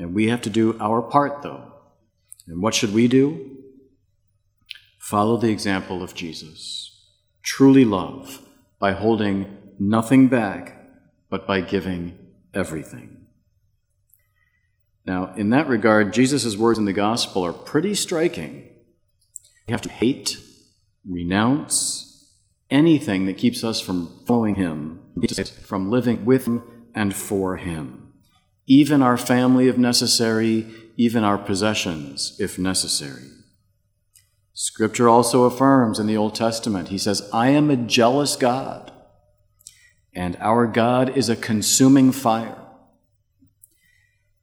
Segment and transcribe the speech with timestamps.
[0.00, 1.74] And we have to do our part, though.
[2.48, 3.58] And what should we do?
[4.98, 7.04] Follow the example of Jesus.
[7.42, 8.40] Truly love
[8.78, 10.86] by holding nothing back,
[11.28, 12.18] but by giving
[12.54, 13.26] everything.
[15.04, 18.70] Now, in that regard, Jesus' words in the gospel are pretty striking.
[19.66, 20.38] We have to hate,
[21.06, 22.32] renounce
[22.70, 25.00] anything that keeps us from following Him,
[25.62, 26.62] from living with Him
[26.94, 28.09] and for Him.
[28.70, 30.64] Even our family, if necessary,
[30.96, 33.28] even our possessions, if necessary.
[34.52, 38.92] Scripture also affirms in the Old Testament, He says, I am a jealous God,
[40.14, 42.64] and our God is a consuming fire.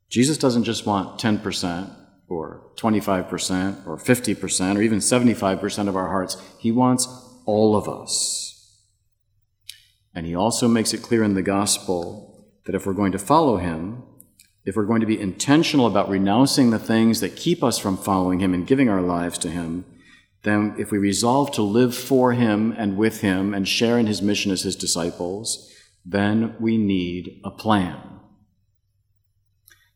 [0.10, 1.96] Jesus doesn't just want 10%
[2.28, 6.36] or 25% or 50% or even 75% of our hearts.
[6.60, 7.08] He wants
[7.46, 8.84] all of us.
[10.14, 13.56] And he also makes it clear in the gospel that if we're going to follow
[13.56, 14.04] him,
[14.68, 18.42] if we're going to be intentional about renouncing the things that keep us from following
[18.42, 19.86] him and giving our lives to him,
[20.44, 24.22] then if we resolve to live for him and with him and share in his
[24.22, 25.74] mission as his disciples,
[26.06, 28.20] then we need a plan.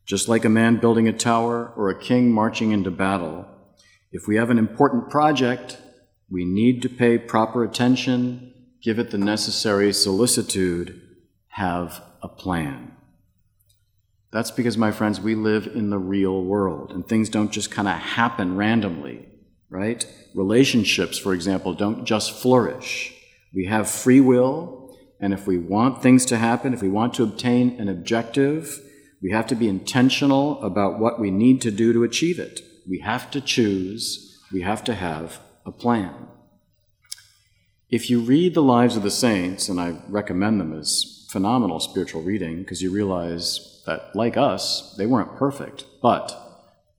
[0.06, 3.46] Just like a man building a tower or a king marching into battle,
[4.10, 5.76] if we have an important project,
[6.30, 10.98] we need to pay proper attention, give it the necessary solicitude,
[11.48, 12.91] have a plan.
[14.32, 17.86] That's because, my friends, we live in the real world and things don't just kind
[17.86, 19.28] of happen randomly,
[19.68, 20.06] right?
[20.34, 23.14] Relationships, for example, don't just flourish.
[23.54, 27.22] We have free will, and if we want things to happen, if we want to
[27.22, 28.80] obtain an objective,
[29.22, 32.60] we have to be intentional about what we need to do to achieve it.
[32.88, 36.28] We have to choose, we have to have a plan.
[37.90, 42.22] If you read the lives of the saints, and I recommend them as phenomenal spiritual
[42.22, 46.38] reading, because you realize that, like us, they weren't perfect, but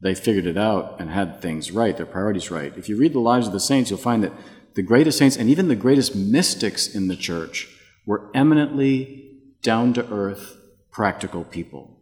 [0.02, 2.78] they figured it out and had things right, their priorities right.
[2.78, 4.34] If you read the lives of the saints, you'll find that
[4.76, 7.70] the greatest saints and even the greatest mystics in the church
[8.06, 10.58] were eminently down to earth,
[10.92, 12.00] practical people.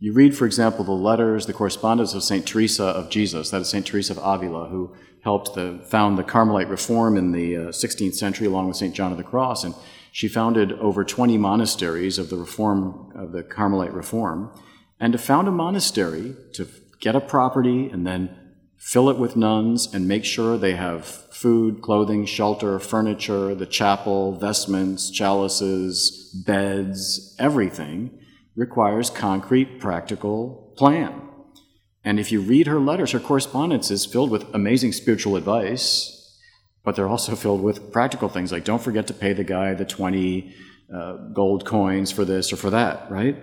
[0.00, 2.44] You read, for example, the letters, the correspondence of St.
[2.44, 3.86] Teresa of Jesus, that is St.
[3.86, 8.48] Teresa of Avila, who helped the, found the Carmelite reform in the uh, 16th century
[8.48, 8.92] along with St.
[8.92, 9.62] John of the Cross.
[9.62, 9.76] And
[10.12, 14.52] she founded over 20 monasteries of the reform, of the Carmelite reform.
[15.00, 16.68] And to found a monastery, to
[17.00, 18.38] get a property and then
[18.76, 24.36] fill it with nuns and make sure they have food, clothing, shelter, furniture, the chapel,
[24.38, 28.10] vestments, chalices, beds, everything
[28.54, 31.22] requires concrete, practical plan.
[32.04, 36.21] And if you read her letters, her correspondence is filled with amazing spiritual advice,
[36.84, 39.84] but they're also filled with practical things like don't forget to pay the guy the
[39.84, 40.54] 20
[40.92, 43.36] uh, gold coins for this or for that, right?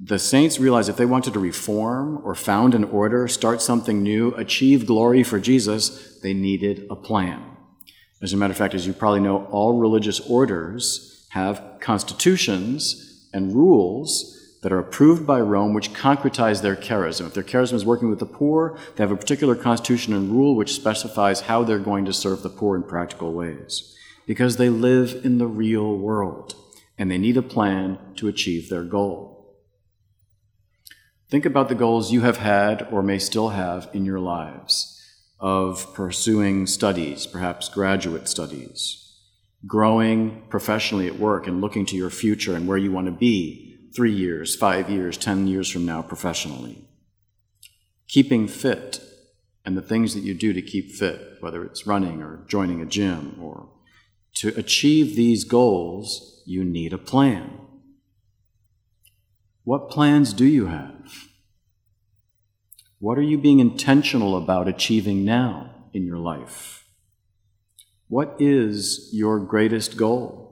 [0.00, 4.32] The saints realized if they wanted to reform or found an order, start something new,
[4.34, 7.42] achieve glory for Jesus, they needed a plan.
[8.22, 13.54] As a matter of fact, as you probably know, all religious orders have constitutions and
[13.54, 17.26] rules that are approved by Rome which concretize their charism.
[17.26, 20.56] If their charism is working with the poor, they have a particular constitution and rule
[20.56, 23.94] which specifies how they're going to serve the poor in practical ways.
[24.26, 26.54] Because they live in the real world
[26.98, 29.56] and they need a plan to achieve their goal.
[31.30, 34.94] Think about the goals you have had or may still have in your lives
[35.38, 39.14] of pursuing studies, perhaps graduate studies,
[39.66, 43.67] growing professionally at work and looking to your future and where you want to be
[43.94, 46.84] three years, five years, ten years from now professionally.
[48.06, 49.00] Keeping fit
[49.64, 52.86] and the things that you do to keep fit, whether it's running or joining a
[52.86, 53.68] gym or
[54.36, 57.58] to achieve these goals, you need a plan.
[59.64, 61.28] What plans do you have?
[63.00, 66.86] What are you being intentional about achieving now in your life?
[68.08, 70.47] What is your greatest goal?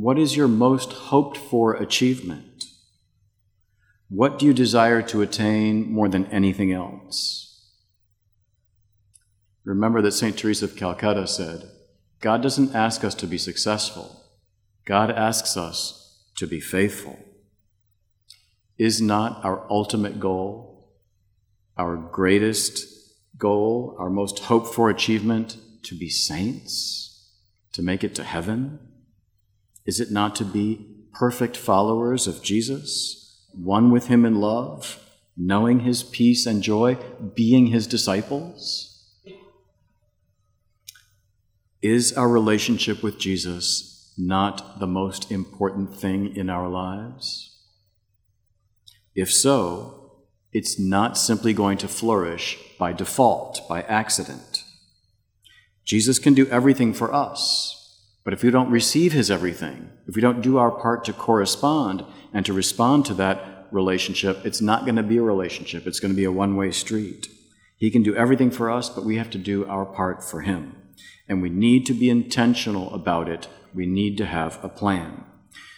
[0.00, 2.64] What is your most hoped for achievement?
[4.08, 7.70] What do you desire to attain more than anything else?
[9.62, 10.38] Remember that St.
[10.38, 11.68] Teresa of Calcutta said,
[12.22, 14.24] God doesn't ask us to be successful,
[14.86, 17.18] God asks us to be faithful.
[18.78, 20.94] Is not our ultimate goal,
[21.76, 22.86] our greatest
[23.36, 27.34] goal, our most hoped for achievement to be saints,
[27.74, 28.78] to make it to heaven?
[29.90, 35.04] Is it not to be perfect followers of Jesus, one with him in love,
[35.36, 36.96] knowing his peace and joy,
[37.34, 39.18] being his disciples?
[41.82, 47.58] Is our relationship with Jesus not the most important thing in our lives?
[49.16, 50.20] If so,
[50.52, 54.62] it's not simply going to flourish by default, by accident.
[55.84, 57.79] Jesus can do everything for us,
[58.24, 62.04] but if we don't receive his everything, if we don't do our part to correspond
[62.32, 65.86] and to respond to that relationship, it's not going to be a relationship.
[65.86, 67.28] It's going to be a one way street.
[67.76, 70.76] He can do everything for us, but we have to do our part for him.
[71.28, 73.48] And we need to be intentional about it.
[73.74, 75.24] We need to have a plan.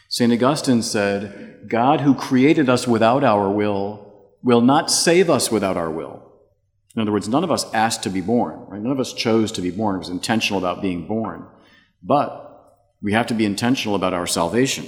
[0.08, 0.32] St.
[0.32, 4.12] Augustine said, God who created us without our will
[4.42, 6.22] will not save us without our will.
[6.96, 8.82] In other words, none of us asked to be born, right?
[8.82, 11.46] None of us chose to be born, It was intentional about being born.
[12.02, 12.38] But
[13.00, 14.86] we have to be intentional about our salvation.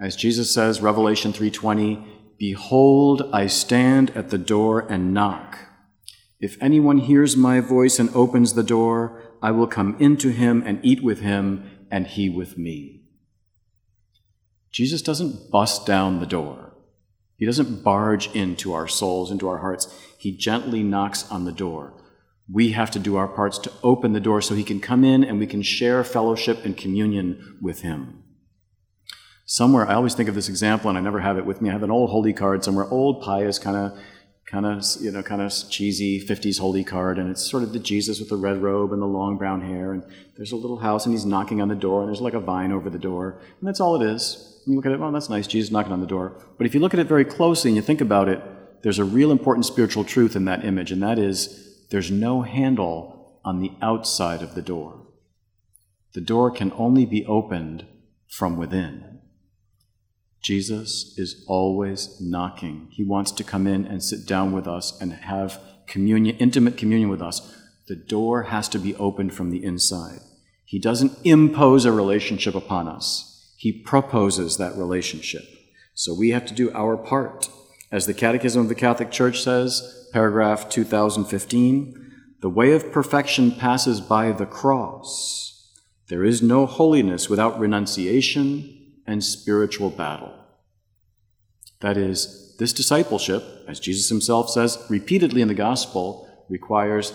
[0.00, 2.04] As Jesus says, Revelation 3:20,
[2.38, 5.58] "Behold, I stand at the door and knock.
[6.40, 10.78] If anyone hears my voice and opens the door, I will come into him and
[10.84, 13.02] eat with him and he with me."
[14.70, 16.76] Jesus doesn't bust down the door.
[17.36, 19.88] He doesn't barge into our souls, into our hearts.
[20.18, 21.94] He gently knocks on the door.
[22.50, 25.22] We have to do our parts to open the door so he can come in
[25.22, 28.24] and we can share fellowship and communion with him.
[29.44, 31.70] Somewhere, I always think of this example, and I never have it with me.
[31.70, 33.98] I have an old holy card somewhere, old pious, kind of,
[34.46, 37.78] kind of, you know, kind of cheesy '50s holy card, and it's sort of the
[37.78, 40.02] Jesus with the red robe and the long brown hair, and
[40.36, 42.72] there's a little house, and he's knocking on the door, and there's like a vine
[42.72, 44.60] over the door, and that's all it is.
[44.66, 46.34] And You look at it, well, that's nice, Jesus knocking on the door.
[46.58, 48.42] But if you look at it very closely and you think about it,
[48.82, 53.40] there's a real important spiritual truth in that image, and that is there's no handle
[53.44, 55.06] on the outside of the door.
[56.12, 57.86] The door can only be opened
[58.28, 59.20] from within.
[60.40, 62.88] Jesus is always knocking.
[62.90, 67.10] He wants to come in and sit down with us and have communion, intimate communion
[67.10, 67.56] with us.
[67.88, 70.20] The door has to be opened from the inside.
[70.64, 73.54] He doesn't impose a relationship upon us.
[73.56, 75.44] He proposes that relationship.
[75.94, 77.48] So we have to do our part.
[77.90, 84.00] As the Catechism of the Catholic Church says, paragraph 2015, the way of perfection passes
[84.00, 85.72] by the cross.
[86.08, 90.32] There is no holiness without renunciation, and spiritual battle.
[91.80, 97.12] That is, this discipleship, as Jesus himself says repeatedly in the gospel, requires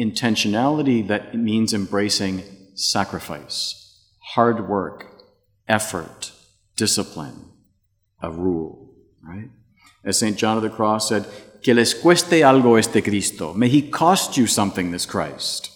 [0.00, 2.42] intentionality that means embracing
[2.74, 5.22] sacrifice, hard work,
[5.68, 6.32] effort,
[6.76, 7.50] discipline,
[8.22, 9.50] a rule, right?
[10.04, 10.36] As St.
[10.36, 11.26] John of the Cross said,
[11.62, 13.54] que les cueste algo este Cristo.
[13.54, 15.70] May he cost you something, this Christ.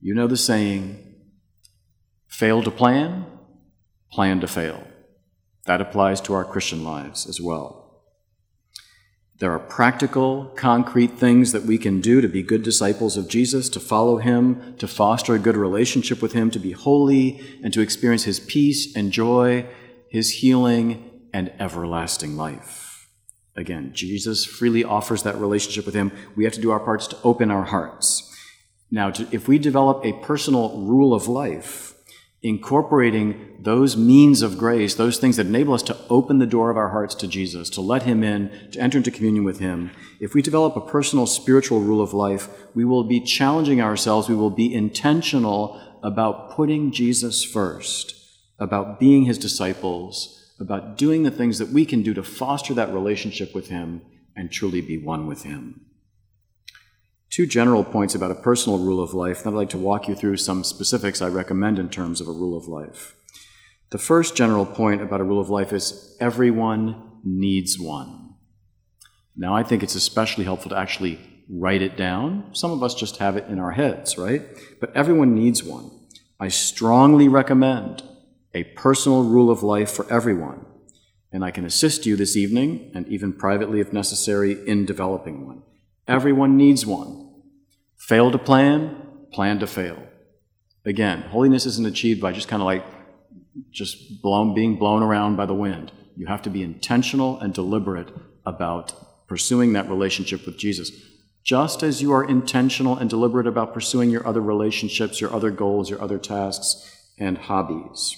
[0.00, 1.14] You know the saying,
[2.26, 3.26] fail to plan,
[4.10, 4.82] plan to fail.
[5.66, 8.02] That applies to our Christian lives as well.
[9.38, 13.68] There are practical, concrete things that we can do to be good disciples of Jesus,
[13.70, 17.80] to follow Him, to foster a good relationship with Him, to be holy, and to
[17.80, 19.66] experience His peace and joy,
[20.10, 23.08] His healing, and everlasting life.
[23.56, 26.12] Again, Jesus freely offers that relationship with Him.
[26.36, 28.26] We have to do our parts to open our hearts.
[28.90, 31.94] Now, to, if we develop a personal rule of life,
[32.42, 36.76] incorporating those means of grace, those things that enable us to open the door of
[36.76, 39.90] our hearts to Jesus, to let Him in, to enter into communion with Him,
[40.20, 44.34] if we develop a personal spiritual rule of life, we will be challenging ourselves, we
[44.34, 48.14] will be intentional about putting Jesus first,
[48.58, 52.92] about being His disciples, about doing the things that we can do to foster that
[52.92, 54.02] relationship with Him
[54.36, 55.86] and truly be one with Him
[57.30, 59.42] two general points about a personal rule of life.
[59.42, 62.32] Then I'd like to walk you through some specifics I recommend in terms of a
[62.32, 63.14] rule of life.
[63.90, 68.34] The first general point about a rule of life is everyone needs one.
[69.36, 72.50] Now, I think it's especially helpful to actually write it down.
[72.52, 74.42] Some of us just have it in our heads, right?
[74.80, 75.90] But everyone needs one.
[76.38, 78.02] I strongly recommend
[78.54, 80.66] a personal rule of life for everyone,
[81.32, 85.62] and I can assist you this evening, and even privately if necessary, in developing one.
[86.08, 87.30] Everyone needs one.
[87.96, 88.96] Fail to plan,
[89.32, 90.02] plan to fail.
[90.84, 92.84] Again, holiness isn't achieved by just kind of like
[93.70, 95.92] just blown, being blown around by the wind.
[96.16, 98.08] You have to be intentional and deliberate
[98.44, 100.90] about pursuing that relationship with Jesus.
[101.44, 105.88] Just as you are intentional and deliberate about pursuing your other relationships, your other goals,
[105.88, 108.16] your other tasks, and hobbies.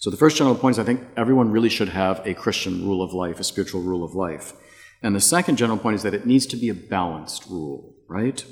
[0.00, 3.02] So, the first general point is I think everyone really should have a Christian rule
[3.02, 4.54] of life, a spiritual rule of life.
[5.02, 8.42] And the second general point is that it needs to be a balanced rule, right?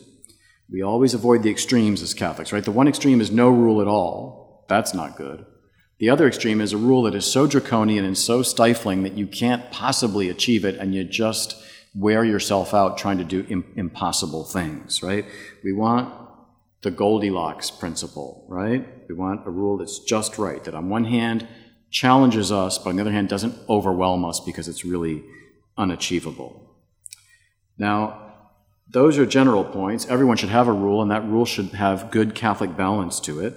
[0.70, 2.62] We always avoid the extremes as Catholics, right?
[2.64, 4.66] The one extreme is no rule at all.
[4.68, 5.46] That's not good.
[5.98, 9.26] The other extreme is a rule that is so draconian and so stifling that you
[9.26, 11.56] can't possibly achieve it and you just
[11.94, 15.24] wear yourself out trying to do Im- impossible things, right?
[15.64, 16.12] We want
[16.82, 18.86] the Goldilocks principle, right?
[19.08, 21.46] We want a rule that's just right, that on one hand,
[21.90, 25.24] challenges us, but on the other hand, doesn't overwhelm us because it's really
[25.76, 26.76] unachievable.
[27.78, 28.24] Now,
[28.90, 30.06] those are general points.
[30.06, 33.54] Everyone should have a rule, and that rule should have good Catholic balance to it.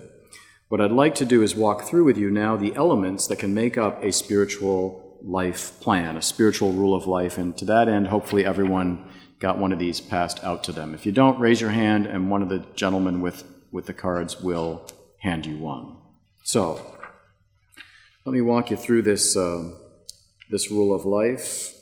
[0.70, 3.54] What I'd like to do is walk through with you now the elements that can
[3.54, 8.08] make up a spiritual life plan, a spiritual rule of life, and to that end,
[8.08, 9.06] hopefully everyone
[9.42, 10.94] got one of these passed out to them.
[10.94, 14.40] If you don't, raise your hand, and one of the gentlemen with, with the cards
[14.40, 15.98] will hand you one.
[16.44, 16.80] So,
[18.24, 19.72] let me walk you through this, uh,
[20.52, 21.74] this rule of life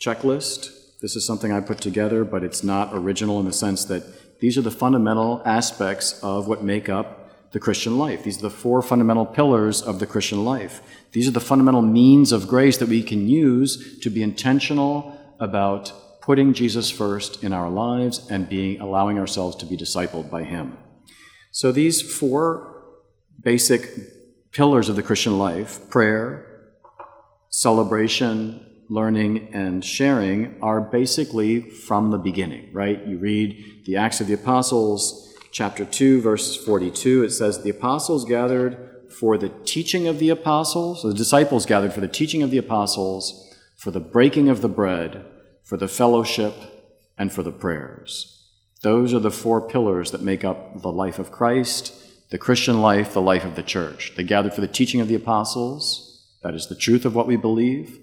[0.00, 0.70] checklist.
[1.00, 4.58] This is something I put together, but it's not original in the sense that these
[4.58, 8.24] are the fundamental aspects of what make up the Christian life.
[8.24, 10.82] These are the four fundamental pillars of the Christian life.
[11.12, 15.92] These are the fundamental means of grace that we can use to be intentional about
[16.24, 20.78] putting Jesus first in our lives and being allowing ourselves to be discipled by him.
[21.50, 22.82] So these four
[23.42, 26.70] basic pillars of the Christian life, prayer,
[27.50, 33.06] celebration, learning, and sharing are basically from the beginning, right?
[33.06, 37.24] You read the Acts of the Apostles, chapter 2, verses 42.
[37.24, 42.00] It says, The apostles gathered for the teaching of the apostles, the disciples gathered for
[42.00, 45.24] the teaching of the apostles, for the breaking of the bread,
[45.64, 46.54] for the fellowship,
[47.16, 48.30] and for the prayers.
[48.82, 51.94] Those are the four pillars that make up the life of Christ,
[52.30, 54.12] the Christian life, the life of the church.
[54.16, 57.36] They gather for the teaching of the apostles, that is the truth of what we
[57.36, 57.98] believe,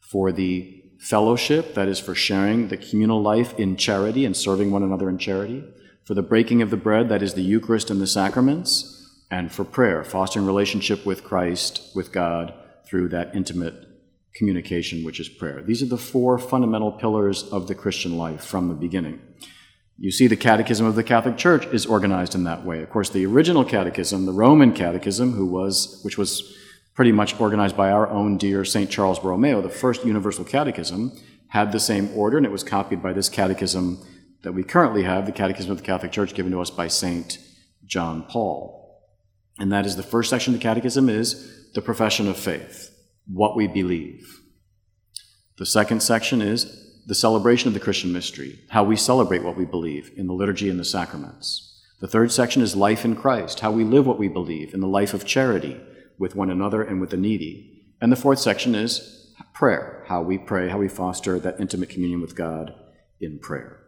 [0.00, 4.82] for the fellowship, that is for sharing the communal life in charity and serving one
[4.82, 5.64] another in charity,
[6.04, 9.64] for the breaking of the bread, that is the Eucharist and the sacraments, and for
[9.64, 12.52] prayer, fostering relationship with Christ, with God,
[12.84, 13.87] through that intimate
[14.38, 15.60] communication, which is prayer.
[15.60, 19.20] These are the four fundamental pillars of the Christian life from the beginning.
[19.98, 22.80] You see, the Catechism of the Catholic Church is organized in that way.
[22.80, 26.56] Of course, the original Catechism, the Roman Catechism, who was, which was
[26.94, 28.88] pretty much organized by our own dear St.
[28.88, 31.12] Charles Borromeo, the first universal catechism,
[31.48, 33.98] had the same order, and it was copied by this catechism
[34.42, 37.38] that we currently have, the Catechism of the Catholic Church, given to us by St.
[37.84, 39.02] John Paul.
[39.58, 42.94] And that is the first section of the catechism is the profession of faith
[43.32, 44.40] what we believe.
[45.58, 49.64] The second section is the celebration of the Christian mystery, how we celebrate what we
[49.64, 51.82] believe in the liturgy and the sacraments.
[52.00, 54.86] The third section is life in Christ, how we live what we believe in the
[54.86, 55.80] life of charity
[56.18, 57.82] with one another and with the needy.
[58.00, 62.20] And the fourth section is prayer, how we pray, how we foster that intimate communion
[62.20, 62.74] with God
[63.20, 63.80] in prayer.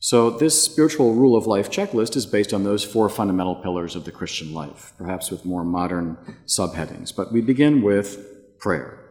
[0.00, 4.04] So, this spiritual rule of life checklist is based on those four fundamental pillars of
[4.04, 6.16] the Christian life, perhaps with more modern
[6.46, 7.14] subheadings.
[7.14, 9.04] But we begin with prayer.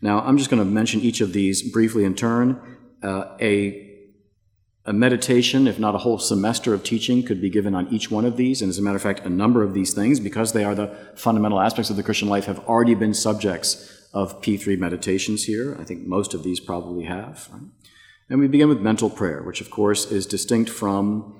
[0.00, 2.78] Now, I'm just going to mention each of these briefly in turn.
[3.02, 3.90] Uh, a
[4.86, 8.24] a meditation, if not a whole semester of teaching, could be given on each one
[8.24, 8.62] of these.
[8.62, 10.88] And as a matter of fact, a number of these things, because they are the
[11.14, 15.76] fundamental aspects of the Christian life, have already been subjects of P3 meditations here.
[15.78, 17.48] I think most of these probably have.
[17.52, 17.62] Right?
[18.30, 21.38] And we begin with mental prayer, which of course is distinct from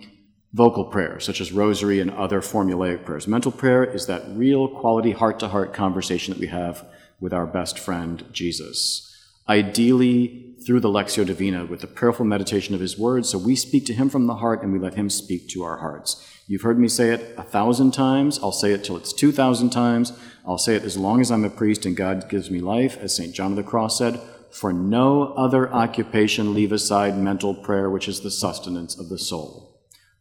[0.52, 3.28] vocal prayer, such as rosary and other formulaic prayers.
[3.28, 6.84] Mental prayer is that real quality heart to heart conversation that we have
[7.20, 9.06] with our best friend, Jesus.
[9.48, 13.86] Ideally, through the Lectio Divina, with the prayerful meditation of his words, so we speak
[13.86, 16.26] to him from the heart and we let him speak to our hearts.
[16.46, 18.38] You've heard me say it a thousand times.
[18.42, 20.12] I'll say it till it's two thousand times.
[20.44, 23.14] I'll say it as long as I'm a priest and God gives me life, as
[23.14, 23.34] St.
[23.34, 24.20] John of the Cross said.
[24.50, 29.69] For no other occupation leave aside mental prayer, which is the sustenance of the soul.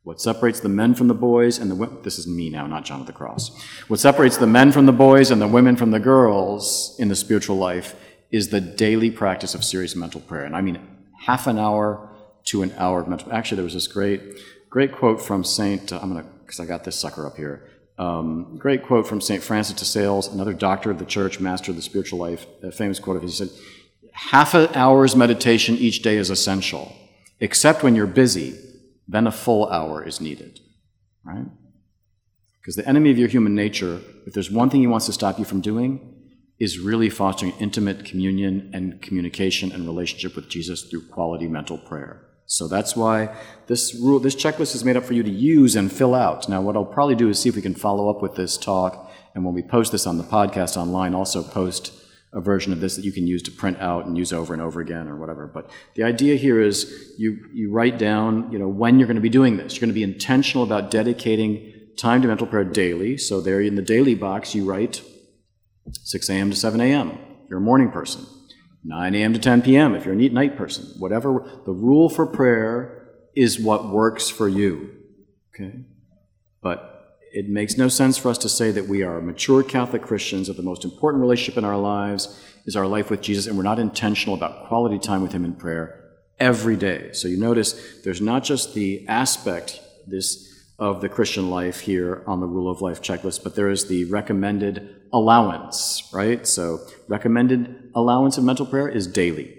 [0.04, 2.86] What separates the men from the boys and the women, this is me now, not
[2.86, 3.52] John of the Cross.
[3.90, 7.16] What separates the men from the boys and the women from the girls in the
[7.16, 7.96] spiritual life
[8.32, 10.46] is the daily practice of serious mental prayer.
[10.46, 10.80] And I mean
[11.26, 12.10] half an hour
[12.46, 13.32] to an hour of mental.
[13.34, 14.22] Actually, there was this great,
[14.70, 15.92] great quote from Saint.
[15.92, 17.70] Uh, I'm gonna, because I got this sucker up here.
[17.98, 21.76] Um, great quote from Saint Francis de Sales, another doctor of the church, master of
[21.76, 22.48] the spiritual life.
[22.64, 23.38] A famous quote of his.
[23.38, 23.56] He said,
[24.14, 26.96] "Half an hour's meditation each day is essential,
[27.42, 28.58] except when you're busy."
[29.10, 30.60] Then a full hour is needed,
[31.24, 31.48] right?
[32.62, 35.40] Because the enemy of your human nature, if there's one thing he wants to stop
[35.40, 36.16] you from doing,
[36.60, 42.22] is really fostering intimate communion and communication and relationship with Jesus through quality mental prayer.
[42.46, 43.36] So that's why
[43.68, 46.48] this rule, this checklist is made up for you to use and fill out.
[46.48, 49.12] Now, what I'll probably do is see if we can follow up with this talk,
[49.34, 51.94] and when we post this on the podcast online, also post
[52.32, 54.62] a version of this that you can use to print out and use over and
[54.62, 55.48] over again or whatever.
[55.48, 59.22] But the idea here is you, you write down, you know, when you're going to
[59.22, 59.74] be doing this.
[59.74, 63.18] You're going to be intentional about dedicating time to mental prayer daily.
[63.18, 65.02] So there in the daily box, you write
[65.92, 66.52] 6 a.m.
[66.52, 67.12] to 7 a.m.
[67.44, 68.26] If you're a morning person.
[68.84, 69.34] 9 a.m.
[69.34, 69.96] to 10 p.m.
[69.96, 70.86] if you're a night person.
[71.00, 74.92] Whatever the rule for prayer is what works for you.
[75.54, 75.80] Okay?
[76.62, 76.99] But
[77.32, 80.58] it makes no sense for us to say that we are mature Catholic Christians, that
[80.58, 83.80] the most important relationship in our lives is our life with Jesus, and we're not
[83.80, 87.12] intentional about quality time with Him in prayer every day.
[87.14, 92.40] So you notice there's not just the aspect this of the Christian life here on
[92.40, 96.48] the rule of life checklist, but there is the recommended allowance, right?
[96.48, 99.56] So recommended allowance of mental prayer is daily.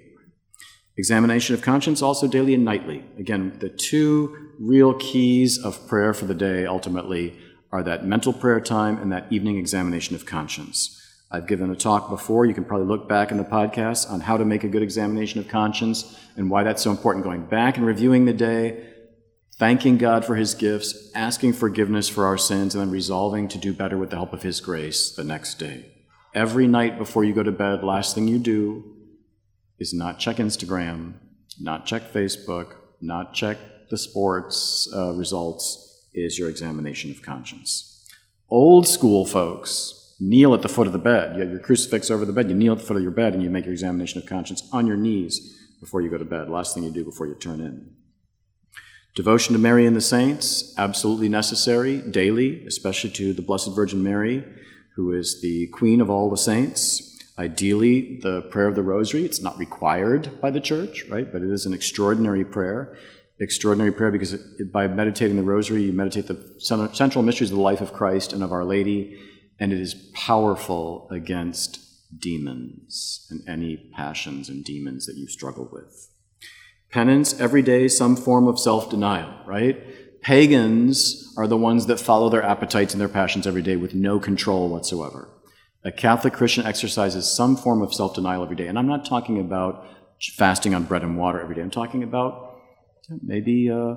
[0.96, 3.04] Examination of conscience also daily and nightly.
[3.18, 7.38] Again, the two real keys of prayer for the day ultimately
[7.72, 10.96] are that mental prayer time and that evening examination of conscience.
[11.30, 12.44] I've given a talk before.
[12.44, 15.38] You can probably look back in the podcast on how to make a good examination
[15.38, 17.24] of conscience and why that's so important.
[17.24, 18.88] Going back and reviewing the day,
[19.56, 23.72] thanking God for his gifts, asking forgiveness for our sins, and then resolving to do
[23.72, 25.86] better with the help of his grace the next day.
[26.34, 28.96] Every night before you go to bed, last thing you do
[29.78, 31.14] is not check Instagram,
[31.60, 33.58] not check Facebook, not check
[33.90, 38.08] the sports uh, results, is your examination of conscience.
[38.48, 41.34] Old school folks kneel at the foot of the bed.
[41.34, 43.32] You have your crucifix over the bed, you kneel at the foot of your bed,
[43.32, 46.50] and you make your examination of conscience on your knees before you go to bed.
[46.50, 47.94] Last thing you do before you turn in.
[49.14, 54.44] Devotion to Mary and the saints, absolutely necessary daily, especially to the Blessed Virgin Mary,
[54.94, 57.18] who is the Queen of all the saints.
[57.38, 61.30] Ideally, the prayer of the Rosary, it's not required by the Church, right?
[61.32, 62.96] But it is an extraordinary prayer.
[63.40, 67.62] Extraordinary prayer because it, by meditating the Rosary, you meditate the central mysteries of the
[67.62, 69.18] life of Christ and of Our Lady
[69.60, 71.78] and it is powerful against
[72.18, 76.08] demons and any passions and demons that you struggle with.
[76.90, 80.22] Penance, every day, some form of self denial, right?
[80.22, 84.18] Pagans are the ones that follow their appetites and their passions every day with no
[84.18, 85.28] control whatsoever.
[85.84, 88.66] A Catholic Christian exercises some form of self denial every day.
[88.66, 89.86] And I'm not talking about
[90.36, 91.62] fasting on bread and water every day.
[91.62, 92.49] I'm talking about
[93.22, 93.96] maybe uh,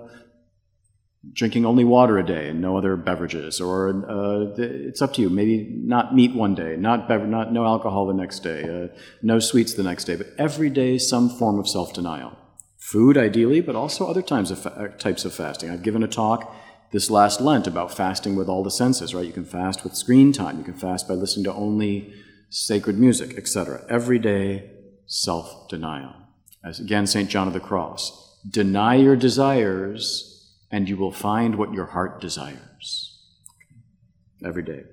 [1.31, 5.29] drinking only water a day and no other beverages, or uh, it's up to you.
[5.29, 9.73] Maybe not meat one day, not not no alcohol the next day, uh, no sweets
[9.73, 12.37] the next day, but every day some form of self-denial.
[12.77, 15.69] Food, ideally, but also other times of fa- uh, types of fasting.
[15.69, 16.53] I've given a talk
[16.91, 19.15] this last Lent about fasting with all the senses.
[19.15, 22.13] Right, you can fast with screen time, you can fast by listening to only
[22.49, 23.85] sacred music, etc.
[23.89, 24.69] Every day,
[25.07, 26.13] self-denial.
[26.63, 30.29] As again, Saint John of the Cross, deny your desires
[30.71, 33.19] and you will find what your heart desires
[34.43, 34.83] every day.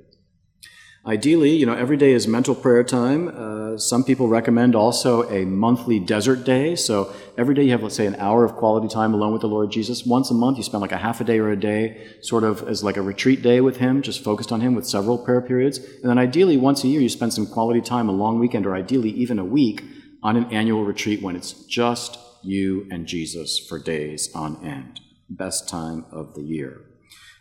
[1.07, 3.29] Ideally, you know, every day is mental prayer time.
[3.29, 6.77] Uh, some people recommend also a monthly desert day.
[6.77, 9.49] So every day you have, let's say, an hour of quality time alone with the
[9.49, 10.05] Lord Jesus.
[10.05, 12.69] Once a month, you spend like a half a day or a day, sort of
[12.69, 15.79] as like a retreat day with Him, just focused on Him with several prayer periods.
[15.79, 18.75] And then ideally, once a year, you spend some quality time, a long weekend, or
[18.75, 19.83] ideally even a week
[20.23, 25.01] on an annual retreat when it's just you and Jesus for days on end
[25.31, 26.83] best time of the year.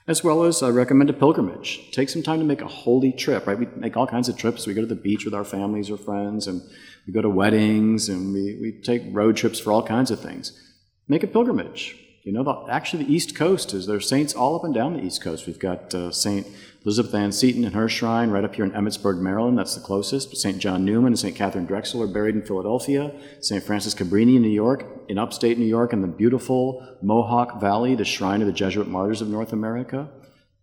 [0.08, 1.92] As well as I recommend a pilgrimage.
[1.92, 3.60] Take some time to make a holy trip, right?
[3.60, 4.66] We make all kinds of trips.
[4.66, 6.62] We go to the beach with our families or friends, and
[7.06, 10.60] we go to weddings, and we, we take road trips for all kinds of things.
[11.08, 11.96] Make a pilgrimage.
[12.24, 14.94] You know, the, actually, the East Coast is there are saints all up and down
[14.94, 15.46] the East Coast.
[15.46, 16.48] We've got uh, Saint
[16.86, 19.58] Elizabeth Ann Seton and her shrine right up here in Emmitsburg, Maryland.
[19.58, 20.38] That's the closest.
[20.38, 20.60] St.
[20.60, 21.36] John Neumann and St.
[21.36, 23.12] Katharine Drexel are buried in Philadelphia.
[23.42, 23.62] St.
[23.62, 24.86] Frances Cabrini in New York.
[25.10, 29.22] In upstate New York, in the beautiful Mohawk Valley, the shrine of the Jesuit martyrs
[29.22, 30.10] of North America.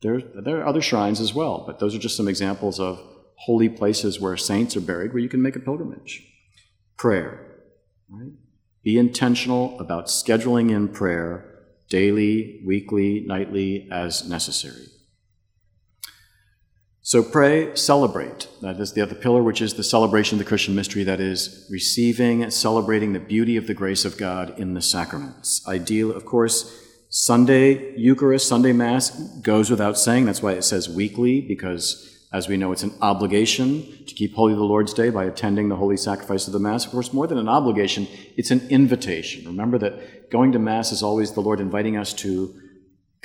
[0.00, 3.02] There, there are other shrines as well, but those are just some examples of
[3.36, 6.26] holy places where saints are buried where you can make a pilgrimage.
[6.96, 7.58] Prayer,
[8.08, 8.32] right?
[8.82, 11.52] Be intentional about scheduling in prayer
[11.88, 14.86] daily, weekly, nightly, as necessary.
[17.06, 18.48] So pray, celebrate.
[18.62, 21.64] That is the other pillar, which is the celebration of the Christian mystery, that is
[21.70, 25.64] receiving and celebrating the beauty of the grace of God in the sacraments.
[25.68, 30.24] Ideal, of course, Sunday Eucharist, Sunday Mass goes without saying.
[30.24, 34.54] That's why it says weekly, because as we know, it's an obligation to keep holy
[34.54, 36.86] the Lord's Day by attending the holy sacrifice of the Mass.
[36.86, 39.46] Of course, more than an obligation, it's an invitation.
[39.46, 42.52] Remember that going to Mass is always the Lord inviting us to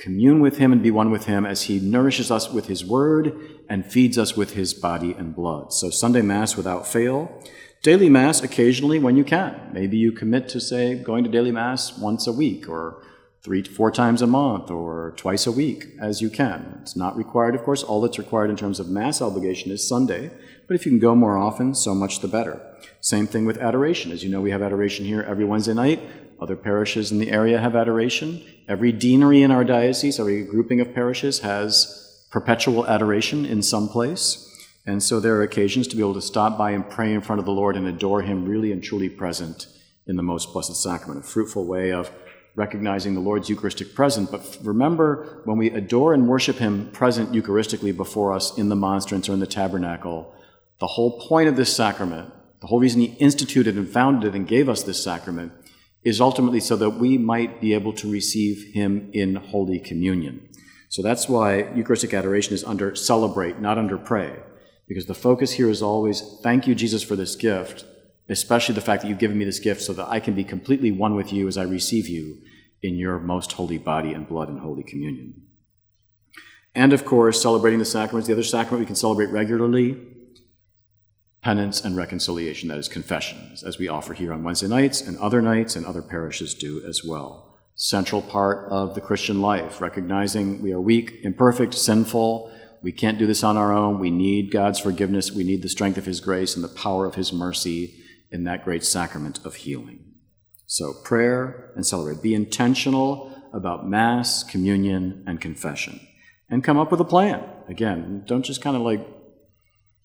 [0.02, 3.38] commune with Him and be one with Him as He nourishes us with His Word
[3.68, 5.72] and feeds us with His body and blood.
[5.72, 7.40] So, Sunday Mass without fail.
[7.82, 9.70] Daily Mass occasionally when you can.
[9.72, 13.02] Maybe you commit to, say, going to daily Mass once a week or
[13.42, 16.78] three to four times a month or twice a week as you can.
[16.82, 17.82] It's not required, of course.
[17.82, 20.30] All that's required in terms of Mass obligation is Sunday,
[20.68, 22.60] but if you can go more often, so much the better.
[23.00, 24.12] Same thing with adoration.
[24.12, 26.00] As you know, we have adoration here every Wednesday night.
[26.42, 28.42] Other parishes in the area have adoration.
[28.66, 34.48] Every deanery in our diocese, every grouping of parishes, has perpetual adoration in some place.
[34.84, 37.38] And so there are occasions to be able to stop by and pray in front
[37.38, 39.68] of the Lord and adore Him really and truly present
[40.08, 42.10] in the most blessed sacrament, a fruitful way of
[42.56, 44.28] recognizing the Lord's Eucharistic presence.
[44.28, 49.28] But remember, when we adore and worship Him present Eucharistically before us in the monstrance
[49.28, 50.34] or in the tabernacle,
[50.80, 54.48] the whole point of this sacrament, the whole reason He instituted and founded it and
[54.48, 55.52] gave us this sacrament,
[56.04, 60.48] is ultimately so that we might be able to receive Him in Holy Communion.
[60.88, 64.36] So that's why Eucharistic adoration is under celebrate, not under pray,
[64.86, 67.84] because the focus here is always thank you, Jesus, for this gift,
[68.28, 70.90] especially the fact that you've given me this gift so that I can be completely
[70.90, 72.42] one with you as I receive you
[72.82, 75.42] in your most holy body and blood in Holy Communion.
[76.74, 79.98] And of course, celebrating the sacraments, the other sacrament we can celebrate regularly
[81.42, 85.42] penance and reconciliation, that is, confessions, as we offer here on Wednesday nights and other
[85.42, 87.58] nights, and other parishes do as well.
[87.74, 92.52] Central part of the Christian life, recognizing we are weak, imperfect, sinful.
[92.82, 93.98] We can't do this on our own.
[93.98, 95.32] We need God's forgiveness.
[95.32, 97.94] We need the strength of His grace and the power of His mercy
[98.30, 100.04] in that great sacrament of healing.
[100.66, 102.22] So, prayer and celebrate.
[102.22, 106.00] Be intentional about Mass, communion, and confession.
[106.48, 107.42] And come up with a plan.
[107.68, 109.06] Again, don't just kind of like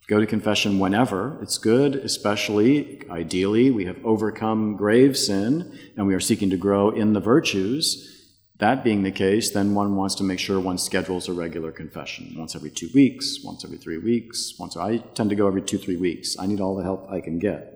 [0.07, 1.37] go to confession whenever.
[1.41, 6.89] It's good, especially, ideally, we have overcome grave sin and we are seeking to grow
[6.89, 8.13] in the virtues.
[8.59, 12.33] That being the case, then one wants to make sure one schedules a regular confession
[12.35, 14.55] once every two weeks, once every three weeks.
[14.57, 16.35] Once I tend to go every two, three weeks.
[16.39, 17.73] I need all the help I can get.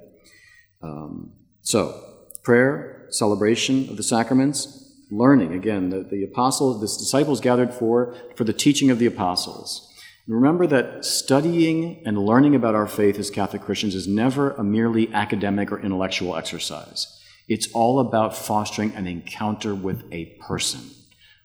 [0.82, 2.04] Um, so,
[2.44, 5.54] prayer, celebration of the sacraments, learning.
[5.54, 9.91] Again, the, the apostles, the disciples gathered for, for the teaching of the apostles.
[10.28, 15.12] Remember that studying and learning about our faith as Catholic Christians is never a merely
[15.14, 17.20] academic or intellectual exercise.
[17.48, 20.82] It's all about fostering an encounter with a person.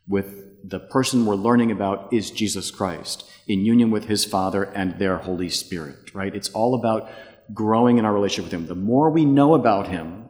[0.06, 4.98] With the person we're learning about is Jesus Christ in union with his Father and
[4.98, 6.34] their Holy Spirit, right?
[6.34, 7.10] It's all about
[7.52, 8.66] growing in our relationship with Him.
[8.66, 10.25] The more we know about Him,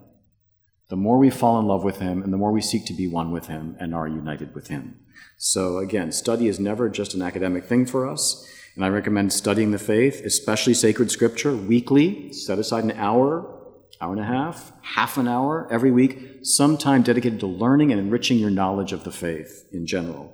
[0.89, 3.09] the more we fall in love with Him, and the more we seek to be
[3.09, 4.99] one with Him and are united with Him.
[5.37, 8.49] So, again, study is never just an academic thing for us.
[8.75, 12.33] And I recommend studying the faith, especially sacred scripture, weekly.
[12.33, 13.57] Set aside an hour,
[14.01, 18.01] hour and a half, half an hour every week, some time dedicated to learning and
[18.01, 20.33] enriching your knowledge of the faith in general.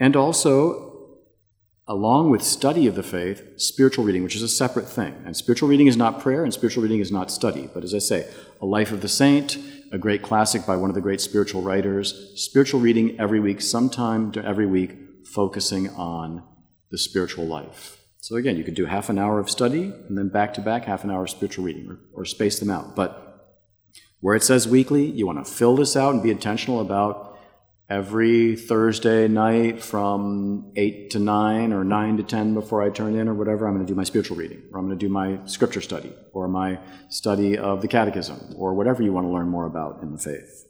[0.00, 0.87] And also,
[1.88, 5.14] along with study of the faith, spiritual reading, which is a separate thing.
[5.24, 7.68] And spiritual reading is not prayer, and spiritual reading is not study.
[7.72, 8.28] But as I say,
[8.60, 9.56] A Life of the Saint,
[9.90, 14.32] a great classic by one of the great spiritual writers, spiritual reading every week, sometime
[14.36, 16.42] every week, focusing on
[16.90, 17.98] the spiritual life.
[18.20, 20.84] So again, you could do half an hour of study and then back to back
[20.84, 22.94] half an hour of spiritual reading or, or space them out.
[22.94, 23.24] But
[24.20, 27.37] where it says weekly, you want to fill this out and be intentional about
[27.90, 33.28] every Thursday night from 8 to 9 or 9 to 10 before I turn in
[33.28, 35.38] or whatever, I'm going to do my spiritual reading, or I'm going to do my
[35.46, 39.66] scripture study, or my study of the catechism, or whatever you want to learn more
[39.66, 40.66] about in the faith.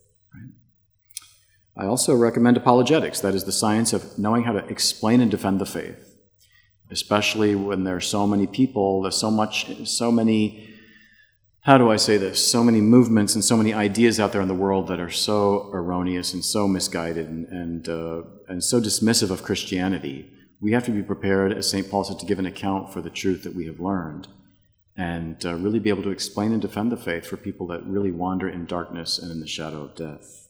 [1.76, 5.60] I also recommend apologetics, that is, the science of knowing how to explain and defend
[5.60, 6.16] the faith,
[6.90, 10.68] especially when there are so many people, there's so much, so many
[11.68, 12.50] how do I say this?
[12.50, 15.70] So many movements and so many ideas out there in the world that are so
[15.74, 20.32] erroneous and so misguided and, and, uh, and so dismissive of Christianity.
[20.62, 21.90] We have to be prepared, as St.
[21.90, 24.28] Paul said, to give an account for the truth that we have learned
[24.96, 28.12] and uh, really be able to explain and defend the faith for people that really
[28.12, 30.48] wander in darkness and in the shadow of death.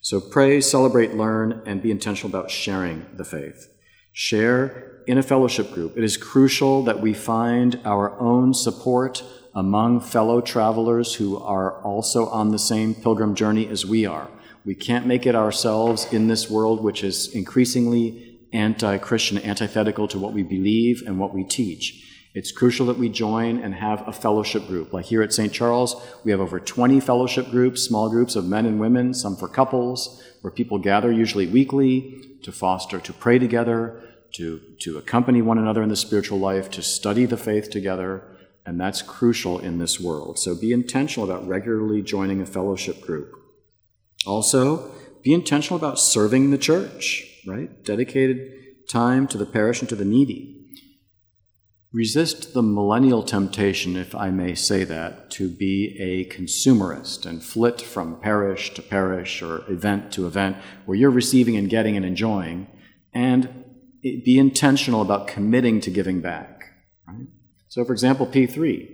[0.00, 3.68] So pray, celebrate, learn, and be intentional about sharing the faith.
[4.12, 5.96] Share in a fellowship group.
[5.96, 9.22] It is crucial that we find our own support
[9.54, 14.28] among fellow travelers who are also on the same pilgrim journey as we are.
[14.64, 20.18] We can't make it ourselves in this world, which is increasingly anti Christian, antithetical to
[20.18, 22.00] what we believe and what we teach.
[22.34, 24.92] It's crucial that we join and have a fellowship group.
[24.92, 25.52] Like here at St.
[25.52, 29.46] Charles, we have over 20 fellowship groups, small groups of men and women, some for
[29.46, 35.58] couples, where people gather usually weekly to foster, to pray together, to, to accompany one
[35.58, 38.24] another in the spiritual life, to study the faith together,
[38.66, 40.38] and that's crucial in this world.
[40.38, 43.32] So be intentional about regularly joining a fellowship group.
[44.26, 44.90] Also,
[45.22, 47.84] be intentional about serving the church, right?
[47.84, 48.52] Dedicated
[48.88, 50.60] time to the parish and to the needy.
[51.92, 57.80] Resist the millennial temptation, if I may say that, to be a consumerist and flit
[57.80, 62.66] from parish to parish or event to event where you're receiving and getting and enjoying,
[63.12, 63.64] and
[64.02, 66.64] be intentional about committing to giving back,
[67.06, 67.28] right?
[67.74, 68.88] So, for example, P3,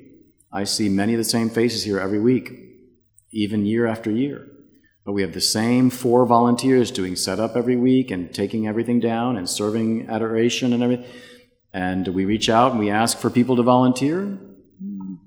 [0.51, 2.51] I see many of the same faces here every week,
[3.31, 4.49] even year after year.
[5.05, 9.37] But we have the same four volunteers doing setup every week and taking everything down
[9.37, 11.05] and serving adoration and everything.
[11.75, 14.39] And we reach out and we ask for people to volunteer.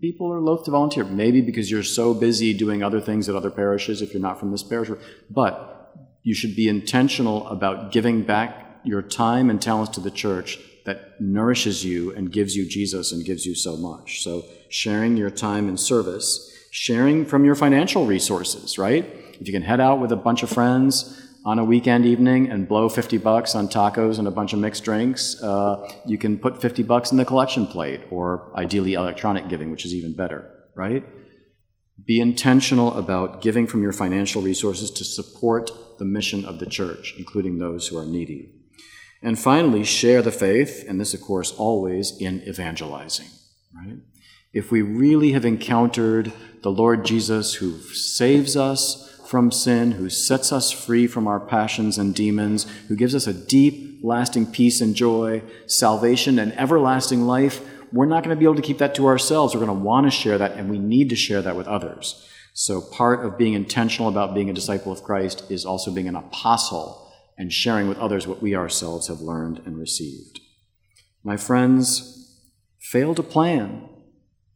[0.01, 1.03] people are loath to volunteer.
[1.03, 4.49] Maybe because you're so busy doing other things at other parishes if you're not from
[4.49, 4.89] this parish.
[5.29, 10.57] But you should be intentional about giving back your time and talents to the church
[10.85, 14.21] that nourishes you and gives you Jesus and gives you so much.
[14.23, 19.05] So sharing your time in service, sharing from your financial resources, right?
[19.39, 22.67] If you can head out with a bunch of friends on a weekend evening and
[22.67, 26.61] blow 50 bucks on tacos and a bunch of mixed drinks, uh, you can put
[26.61, 31.05] 50 bucks in the collection plate, or ideally electronic giving, which is even better, right?
[32.05, 35.69] Be intentional about giving from your financial resources to support
[35.99, 38.62] the mission of the church, including those who are needy.
[39.23, 43.29] And finally, share the faith, and this, of course, always in evangelizing,
[43.73, 43.97] right?
[44.51, 46.31] If we really have encountered
[46.61, 51.97] the Lord Jesus who saves us, from sin, who sets us free from our passions
[51.97, 57.67] and demons, who gives us a deep, lasting peace and joy, salvation, and everlasting life,
[57.91, 59.55] we're not going to be able to keep that to ourselves.
[59.55, 62.29] We're going to want to share that, and we need to share that with others.
[62.53, 66.15] So, part of being intentional about being a disciple of Christ is also being an
[66.15, 67.02] apostle
[67.37, 70.39] and sharing with others what we ourselves have learned and received.
[71.23, 72.39] My friends,
[72.79, 73.87] fail to plan,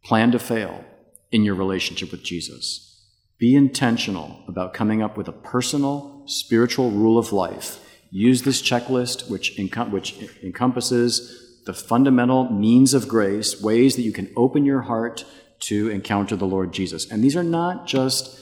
[0.03, 0.83] plan to fail
[1.31, 3.05] in your relationship with Jesus.
[3.37, 7.79] Be intentional about coming up with a personal spiritual rule of life.
[8.09, 14.13] Use this checklist, which, encom- which encompasses the fundamental means of grace, ways that you
[14.13, 15.25] can open your heart
[15.59, 17.09] to encounter the Lord Jesus.
[17.09, 18.39] And these are not just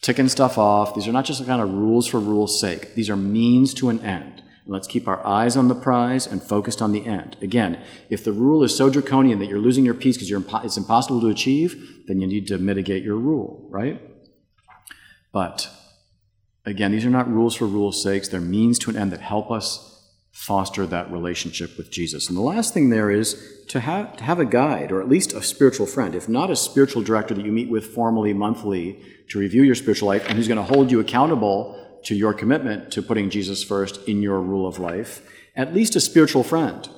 [0.00, 2.94] ticking stuff off, these are not just kind of rules for rules' sake.
[2.94, 4.42] These are means to an end.
[4.70, 7.38] Let's keep our eyes on the prize and focused on the end.
[7.40, 10.76] Again, if the rule is so draconian that you're losing your peace because impo- it's
[10.76, 14.02] impossible to achieve, then you need to mitigate your rule, right?
[15.32, 15.70] But
[16.66, 19.50] again, these are not rules for rules' sakes, they're means to an end that help
[19.50, 19.87] us
[20.38, 22.28] foster that relationship with Jesus.
[22.28, 25.32] And the last thing there is to have, to have a guide, or at least
[25.32, 29.38] a spiritual friend, if not a spiritual director that you meet with formally monthly to
[29.38, 33.02] review your spiritual life and who's going to hold you accountable to your commitment to
[33.02, 35.22] putting Jesus first in your rule of life,
[35.56, 36.88] at least a spiritual friend.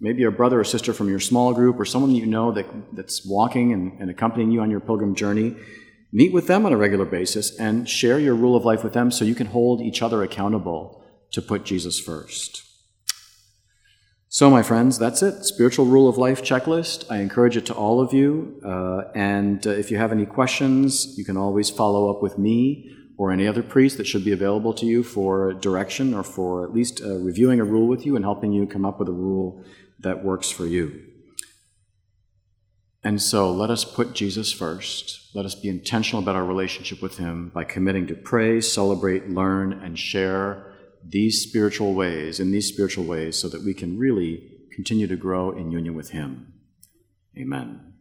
[0.00, 3.26] Maybe a brother or sister from your small group or someone you know that, that's
[3.26, 5.56] walking and, and accompanying you on your pilgrim journey
[6.16, 9.10] Meet with them on a regular basis and share your rule of life with them
[9.10, 12.62] so you can hold each other accountable to put Jesus first.
[14.34, 15.44] So, my friends, that's it.
[15.44, 17.08] Spiritual Rule of Life checklist.
[17.08, 18.60] I encourage it to all of you.
[18.66, 22.92] Uh, and uh, if you have any questions, you can always follow up with me
[23.16, 26.74] or any other priest that should be available to you for direction or for at
[26.74, 29.62] least uh, reviewing a rule with you and helping you come up with a rule
[30.00, 31.00] that works for you.
[33.04, 35.30] And so let us put Jesus first.
[35.32, 39.72] Let us be intentional about our relationship with Him by committing to pray, celebrate, learn,
[39.72, 40.73] and share
[41.06, 45.50] these spiritual ways, in these spiritual ways, so that we can really continue to grow
[45.50, 46.52] in union with Him.
[47.38, 47.93] Amen.